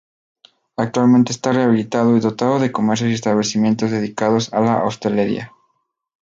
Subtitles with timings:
[0.77, 5.53] Actualmente está rehabilitado y dotado de comercios y establecimientos dedicados a la hostelería.